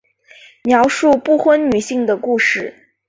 [0.63, 2.73] 描述不婚女性的故事。